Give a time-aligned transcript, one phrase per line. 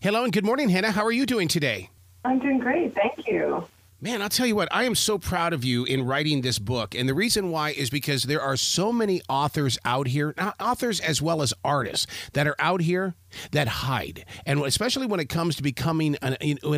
[0.00, 0.92] Hello and good morning, Hena.
[0.92, 1.90] How are you doing today?
[2.24, 2.94] I'm doing great.
[2.94, 3.64] Thank you.
[4.00, 6.94] Man, I'll tell you what, I am so proud of you in writing this book.
[6.94, 11.20] And the reason why is because there are so many authors out here, authors as
[11.20, 13.16] well as artists, that are out here
[13.50, 14.24] that hide.
[14.46, 16.36] And especially when it comes to becoming an,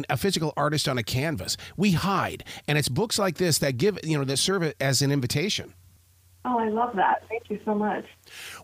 [0.09, 2.43] a physical artist on a canvas, we hide.
[2.67, 5.75] And it's books like this that give, you know, that serve as an invitation.
[6.45, 7.25] Oh, I love that.
[7.29, 8.05] Thank you so much.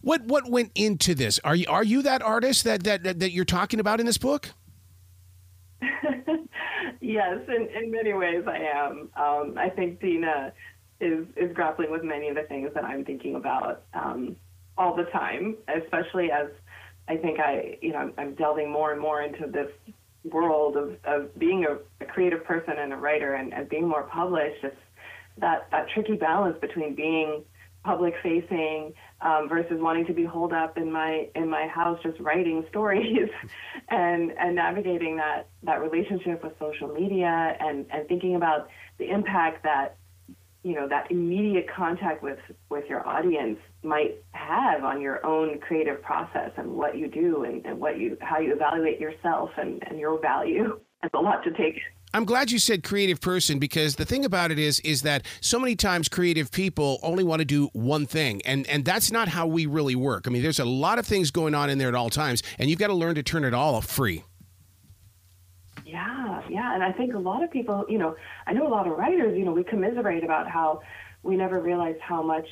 [0.00, 1.38] What what went into this?
[1.44, 4.50] Are you are you that artist that that that you're talking about in this book?
[7.00, 9.10] yes, in, in many ways I am.
[9.16, 10.52] Um, I think Deena
[11.00, 14.36] is is grappling with many of the things that I'm thinking about um,
[14.78, 16.48] all the time, especially as
[17.08, 19.70] I think I you know I'm, I'm delving more and more into this
[20.24, 24.04] world of, of being a, a creative person and a writer and, and being more
[24.04, 24.64] published.
[24.64, 24.76] It's
[25.38, 27.44] that that tricky balance between being
[27.86, 32.18] public facing um, versus wanting to be holed up in my in my house just
[32.20, 33.30] writing stories
[33.88, 39.62] and and navigating that that relationship with social media and and thinking about the impact
[39.62, 39.96] that
[40.64, 46.02] you know that immediate contact with with your audience might have on your own creative
[46.02, 49.98] process and what you do and, and what you how you evaluate yourself and, and
[49.98, 50.80] your value.
[51.02, 51.76] It's a lot to take
[52.16, 55.58] I'm glad you said creative person because the thing about it is is that so
[55.58, 59.46] many times creative people only want to do one thing and and that's not how
[59.46, 60.26] we really work.
[60.26, 62.70] I mean, there's a lot of things going on in there at all times and
[62.70, 64.24] you've got to learn to turn it all free.
[65.84, 68.86] Yeah, yeah, and I think a lot of people, you know, I know a lot
[68.86, 70.80] of writers, you know, we commiserate about how
[71.22, 72.46] we never realize how much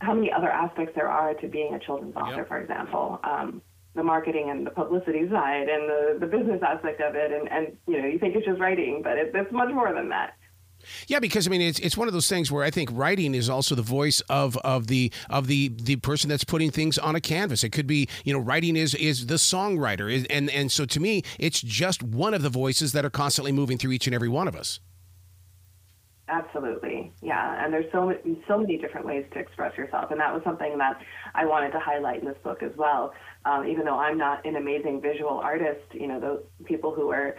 [0.00, 2.48] how many other aspects there are to being a children's author, yep.
[2.48, 3.20] for example.
[3.22, 3.62] Um,
[3.96, 7.32] the marketing and the publicity side and the, the business aspect of it.
[7.32, 10.10] And, and, you know, you think it's just writing, but it, it's much more than
[10.10, 10.34] that.
[11.06, 13.48] Yeah, because I mean it's it's one of those things where I think writing is
[13.48, 17.20] also the voice of of the of the the person that's putting things on a
[17.20, 17.64] canvas.
[17.64, 21.22] It could be you know writing is is the songwriter, and and so to me
[21.40, 24.46] it's just one of the voices that are constantly moving through each and every one
[24.46, 24.78] of us.
[26.28, 27.64] Absolutely, yeah.
[27.64, 30.76] And there's so many, so many different ways to express yourself, and that was something
[30.78, 31.00] that
[31.34, 33.14] I wanted to highlight in this book as well.
[33.44, 37.36] Um, even though I'm not an amazing visual artist, you know, those people who are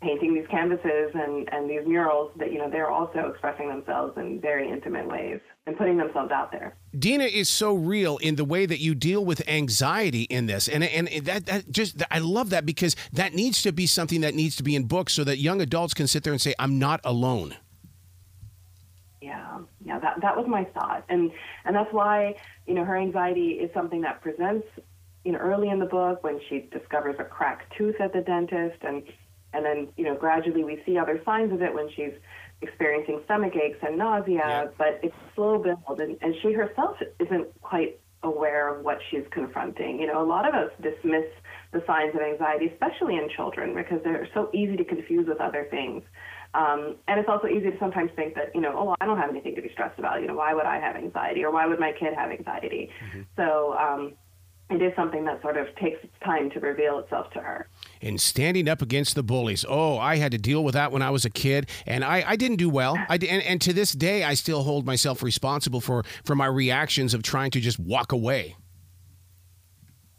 [0.00, 4.40] painting these canvases and, and these murals, that you know, they're also expressing themselves in
[4.40, 6.74] very intimate ways and putting themselves out there.
[6.98, 10.82] Deena is so real in the way that you deal with anxiety in this, and
[10.82, 14.56] and that that just I love that because that needs to be something that needs
[14.56, 17.00] to be in books so that young adults can sit there and say, "I'm not
[17.04, 17.56] alone."
[19.22, 21.30] Yeah, yeah, that that was my thought, and
[21.64, 22.34] and that's why
[22.66, 24.66] you know her anxiety is something that presents
[25.24, 28.82] you know early in the book when she discovers a cracked tooth at the dentist,
[28.82, 29.04] and
[29.52, 32.14] and then you know gradually we see other signs of it when she's
[32.62, 34.66] experiencing stomach aches and nausea, yeah.
[34.76, 40.00] but it's slow build, and, and she herself isn't quite aware of what she's confronting.
[40.00, 41.26] You know, a lot of us dismiss
[41.72, 45.66] the signs of anxiety, especially in children, because they're so easy to confuse with other
[45.70, 46.02] things.
[46.54, 49.30] Um, and it's also easy to sometimes think that, you know, oh, I don't have
[49.30, 50.20] anything to be stressed about.
[50.20, 52.90] You know, why would I have anxiety or why would my kid have anxiety?
[53.08, 53.22] Mm-hmm.
[53.36, 54.12] So um,
[54.68, 57.68] it is something that sort of takes time to reveal itself to her.
[58.02, 59.64] And standing up against the bullies.
[59.66, 62.36] Oh, I had to deal with that when I was a kid, and I, I
[62.36, 62.96] didn't do well.
[63.08, 67.14] I and, and to this day, I still hold myself responsible for for my reactions
[67.14, 68.56] of trying to just walk away.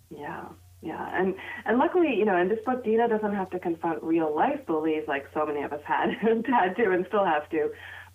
[0.10, 0.46] Yeah.
[0.84, 1.36] Yeah, and
[1.66, 5.04] and luckily, you know, in this book, Deena doesn't have to confront real life bullies
[5.08, 6.10] like so many of us had
[6.46, 7.70] had to and still have to.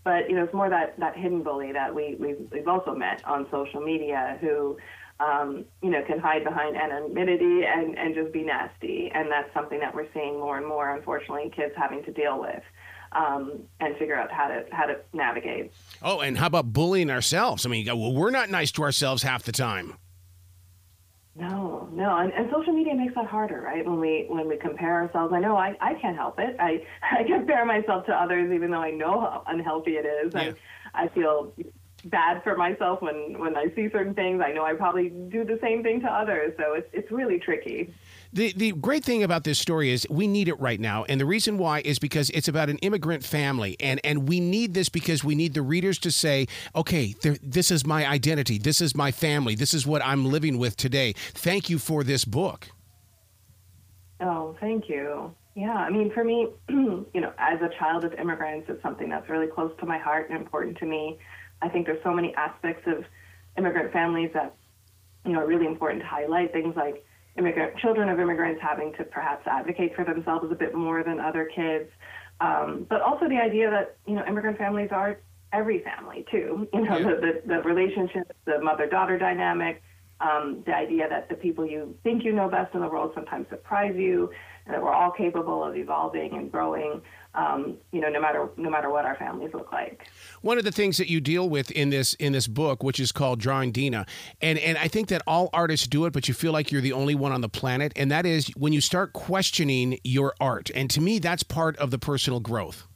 [0.05, 3.25] But you know, it's more that that hidden bully that we we've, we've also met
[3.25, 4.77] on social media who,
[5.19, 9.11] um, you know, can hide behind anonymity and and just be nasty.
[9.15, 12.63] And that's something that we're seeing more and more, unfortunately, kids having to deal with.
[13.13, 15.73] Um, and figure out how to how to navigate.
[16.03, 17.65] Oh, and how about bullying ourselves?
[17.65, 19.95] I mean, well, we're not nice to ourselves half the time.
[21.39, 23.87] No, no, and, and social media makes that harder, right?
[23.87, 26.57] When we when we compare ourselves, I know I, I can't help it.
[26.59, 30.33] I I compare myself to others, even though I know how unhealthy it is.
[30.35, 30.53] Yeah.
[30.95, 31.53] I I feel
[32.05, 34.43] bad for myself when when I see certain things.
[34.45, 37.95] I know I probably do the same thing to others, so it's it's really tricky.
[38.33, 41.25] The the great thing about this story is we need it right now, and the
[41.25, 45.25] reason why is because it's about an immigrant family, and and we need this because
[45.25, 46.47] we need the readers to say,
[46.77, 50.77] okay, this is my identity, this is my family, this is what I'm living with
[50.77, 51.15] today.
[51.17, 52.69] Thank you for this book.
[54.21, 55.35] Oh, thank you.
[55.55, 59.29] Yeah, I mean, for me, you know, as a child of immigrants, it's something that's
[59.31, 61.19] really close to my heart and important to me.
[61.63, 63.05] I think there's so many aspects of
[63.57, 64.55] immigrant families that
[65.25, 66.53] you know are really important to highlight.
[66.53, 67.07] Things like
[67.39, 71.49] immigrant children of immigrants having to perhaps advocate for themselves a bit more than other
[71.55, 71.89] kids,
[72.41, 75.19] um, but also the idea that you know immigrant families are
[75.53, 76.69] every family too.
[76.75, 77.09] You know, yeah.
[77.09, 79.83] the, the the relationships, the mother-daughter dynamic,
[80.21, 83.47] um, the idea that the people you think you know best in the world sometimes
[83.49, 84.31] surprise you,
[84.67, 87.01] and that we're all capable of evolving and growing.
[87.35, 90.09] Um, you know, no matter no matter what our families look like.
[90.41, 93.13] One of the things that you deal with in this in this book, which is
[93.13, 94.07] called Drawing Deena,
[94.41, 96.93] and and I think that all artists do it, but you feel like you're the
[96.93, 100.71] only one on the planet, and that is when you start questioning your art.
[100.75, 102.89] And to me, that's part of the personal growth.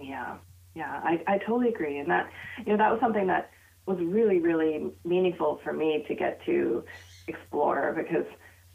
[0.00, 0.36] Yeah,
[0.74, 3.50] yeah, I, I totally agree, and that you know that was something that
[3.86, 6.84] was really really meaningful for me to get to
[7.26, 8.26] explore because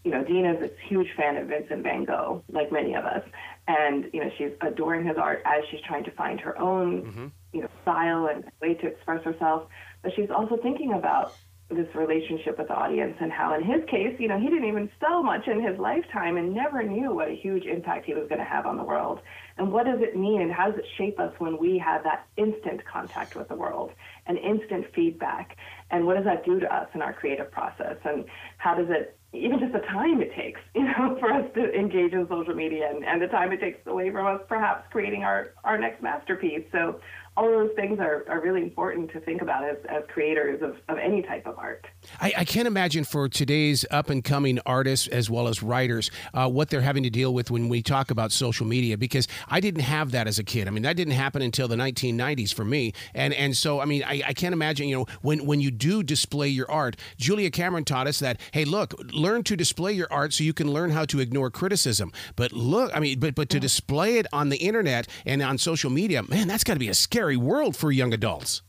[0.03, 3.24] you know Deena's a huge fan of Vincent Van Gogh, like many of us,
[3.68, 7.27] and you know she's adoring his art as she's trying to find her own mm-hmm.
[7.53, 9.68] you know style and way to express herself,
[10.01, 11.36] but she's also thinking about
[11.69, 14.89] this relationship with the audience and how in his case you know he didn't even
[15.00, 18.39] sell much in his lifetime and never knew what a huge impact he was going
[18.39, 19.19] to have on the world.
[19.57, 22.25] And what does it mean and how does it shape us when we have that
[22.36, 23.92] instant contact with the world
[24.25, 25.56] and instant feedback?
[25.92, 27.97] And what does that do to us in our creative process?
[28.04, 28.25] And
[28.57, 32.13] how does it even just the time it takes, you know, for us to engage
[32.13, 35.54] in social media and, and the time it takes away from us perhaps creating our,
[35.63, 36.63] our next masterpiece.
[36.72, 37.00] So
[37.38, 40.98] all those things are, are really important to think about as, as creators of, of
[40.98, 41.88] any type of art.
[42.19, 46.50] I, I can't imagine for today's up and coming artists as well as writers uh,
[46.50, 49.83] what they're having to deal with when we talk about social media because I didn't
[49.83, 50.68] have that as a kid.
[50.68, 52.94] I mean, that didn't happen until the 1990s for me.
[53.13, 56.04] And and so, I mean, I, I can't imagine, you know, when, when you do
[56.04, 60.33] display your art, Julia Cameron taught us that, hey, look, learn to display your art
[60.33, 62.12] so you can learn how to ignore criticism.
[62.36, 65.89] But look, I mean, but, but to display it on the internet and on social
[65.89, 68.63] media, man, that's got to be a scary scary world for young adults.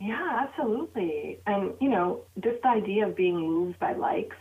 [0.00, 1.38] Yeah, absolutely.
[1.46, 4.36] And, you know, just the idea of being moved by likes,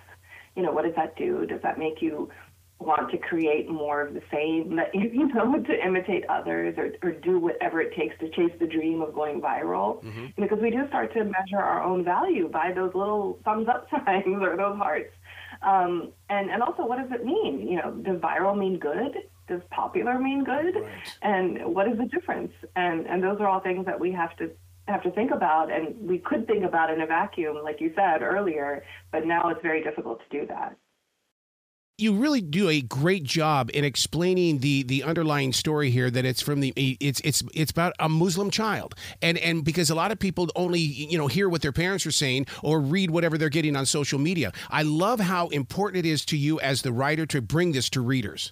[0.55, 1.45] you know, what does that do?
[1.45, 2.29] Does that make you
[2.79, 7.11] want to create more of the same, that you know, to imitate others or, or
[7.11, 10.01] do whatever it takes to chase the dream of going viral?
[10.01, 10.41] Mm-hmm.
[10.41, 14.41] Because we do start to measure our own value by those little thumbs up signs
[14.41, 15.11] or those hearts.
[15.61, 17.67] Um, and, and also, what does it mean?
[17.67, 19.17] You know, does viral mean good?
[19.47, 20.75] Does popular mean good?
[20.75, 21.17] Right.
[21.21, 22.51] and what is the difference?
[22.75, 24.51] And and those are all things that we have to
[24.87, 25.71] have to think about.
[25.71, 29.61] And we could think about in a vacuum like you said earlier but now it's
[29.61, 30.75] very difficult to do that.
[31.97, 36.41] You really do a great job in explaining the the underlying story here that it's
[36.41, 38.95] from the it's it's it's about a muslim child.
[39.21, 42.11] And and because a lot of people only you know hear what their parents are
[42.11, 44.51] saying or read whatever they're getting on social media.
[44.69, 48.01] I love how important it is to you as the writer to bring this to
[48.01, 48.51] readers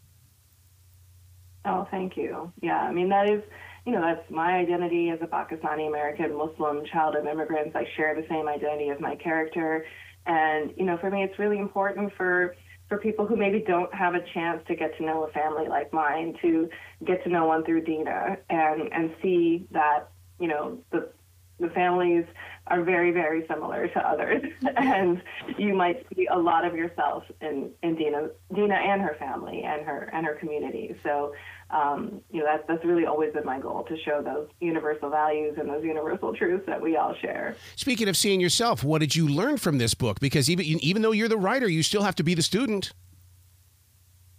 [1.65, 2.51] Oh, thank you.
[2.61, 3.41] Yeah, I mean, that is,
[3.85, 7.75] you know, that's my identity as a Pakistani American Muslim child of immigrants.
[7.75, 9.85] I share the same identity as my character.
[10.25, 12.55] And, you know, for me, it's really important for
[12.89, 15.91] for people who maybe don't have a chance to get to know a family like
[15.93, 16.69] mine to
[17.05, 21.09] get to know one through Deena and and see that you know the
[21.59, 22.25] the families
[22.67, 24.41] are very very similar to others
[24.77, 25.21] and
[25.57, 29.85] you might see a lot of yourself in in Deena Deena and her family and
[29.85, 31.33] her and her community so
[31.73, 35.57] um, you know, that's, that's really always been my goal to show those universal values
[35.59, 37.55] and those universal truths that we all share.
[37.75, 40.19] Speaking of seeing yourself, what did you learn from this book?
[40.19, 42.93] Because even, even though you're the writer, you still have to be the student.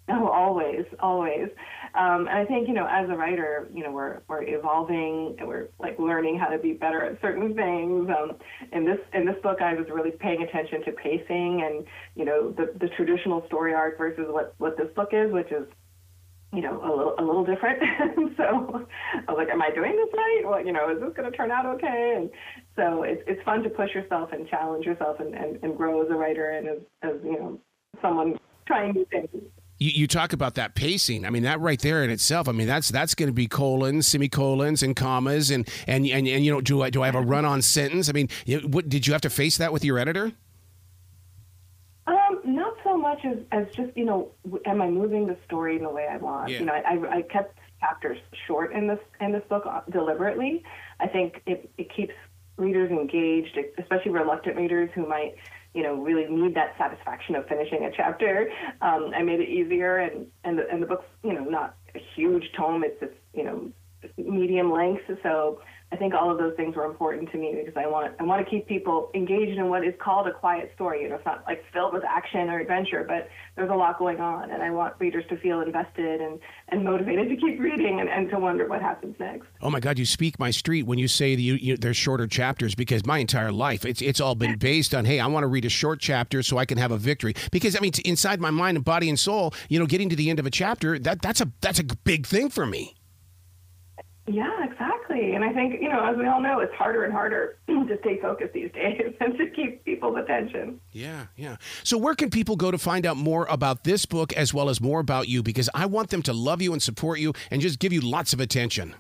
[0.09, 1.49] Oh, always, always.
[1.95, 5.47] Um, and I think, you know, as a writer, you know, we're, we're evolving and
[5.47, 8.09] we're like learning how to be better at certain things.
[8.11, 8.33] Um,
[8.73, 11.87] in this, in this book, I was really paying attention to pacing and,
[12.17, 15.67] you know, the, the traditional story arc versus what, what this book is, which is
[16.53, 17.81] you know, a little a little different.
[18.37, 18.87] so
[19.29, 20.43] I was like, am I doing this right?
[20.45, 22.15] Well, you know, is this going to turn out okay?
[22.17, 22.31] And
[22.77, 26.11] so it's it's fun to push yourself and challenge yourself and, and, and grow as
[26.11, 27.61] a writer and as, as you know
[28.01, 29.29] someone trying new things.
[29.85, 31.27] You, you talk about that pacing.
[31.27, 32.49] I mean, that right there in itself.
[32.49, 36.43] I mean, that's that's going to be colons, semicolons, and commas, and and and, and
[36.43, 38.09] you know, do I do I have a run-on sentence?
[38.09, 38.29] I mean,
[38.67, 40.33] what did you have to face that with your editor?
[42.07, 44.31] Um, not so much as, as just you know,
[44.65, 46.51] am I moving the story in the way I want?
[46.51, 46.61] Yeah.
[46.61, 50.63] You know, I, I kept chapters short in this in this book uh, deliberately.
[50.99, 52.15] I think it, it keeps
[52.57, 55.35] readers engaged, especially reluctant readers who might
[55.75, 58.49] you know really need that satisfaction of finishing a chapter.
[58.81, 62.01] Um, I made it easier, and and the, and the book's you know not a
[62.15, 62.85] huge tome.
[62.85, 63.71] It's it's you know
[64.17, 65.61] medium length, so
[65.93, 68.45] I think all of those things were important to me because I want I want
[68.45, 71.03] to keep people engaged in what is called a quiet story.
[71.03, 74.19] You know, it's not like filled with action or adventure, but there's a lot going
[74.19, 78.09] on, and I want readers to feel invested and, and motivated to keep reading and,
[78.09, 79.47] and to wonder what happens next.
[79.63, 82.27] Oh my God, you speak my street when you say that you, you there's shorter
[82.27, 85.49] chapters because my entire life it's it's all been based on hey I want to
[85.49, 88.51] read a short chapter so I can have a victory because I mean inside my
[88.51, 91.23] mind and body and soul you know getting to the end of a chapter that
[91.23, 92.97] that's a that's a big thing for me.
[94.27, 95.35] Yeah, exactly.
[95.35, 98.19] And I think, you know, as we all know, it's harder and harder to stay
[98.21, 100.81] focused these days and to keep people's attention.
[100.93, 101.57] Yeah, yeah.
[101.83, 104.81] So, where can people go to find out more about this book as well as
[104.81, 105.43] more about you?
[105.43, 108.33] Because I want them to love you and support you and just give you lots
[108.33, 108.95] of attention.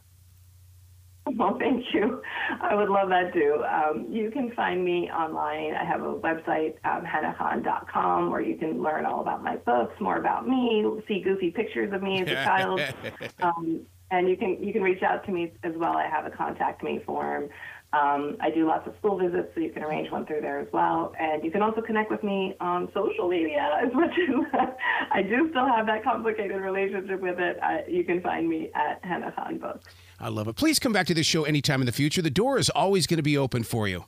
[1.37, 2.21] Well, thank you.
[2.61, 3.64] I would love that too.
[3.66, 5.75] Um, you can find me online.
[5.75, 10.19] I have a website, um, henakhan.com, where you can learn all about my books, more
[10.19, 12.81] about me, see goofy pictures of me as a child.
[13.40, 13.87] Um,
[14.18, 15.97] and you can you can reach out to me as well.
[15.97, 17.49] I have a contact me form.
[17.92, 20.66] Um, I do lots of school visits, so you can arrange one through there as
[20.73, 21.14] well.
[21.18, 24.68] And you can also connect with me on social media as much as
[25.12, 27.56] I do still have that complicated relationship with it.
[27.62, 29.87] I, you can find me at Hena Khan Books.
[30.18, 30.56] I love it.
[30.56, 32.21] Please come back to this show anytime in the future.
[32.21, 34.04] The door is always going to be open for you.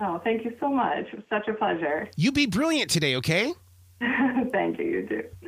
[0.00, 1.06] Oh, thank you so much.
[1.12, 2.10] It was such a pleasure.
[2.16, 3.54] You be brilliant today, okay?
[4.52, 4.84] thank you.
[4.84, 5.43] You too.